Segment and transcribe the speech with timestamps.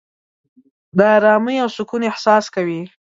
[0.97, 2.81] د آرامۍ او سکون احساس کوې.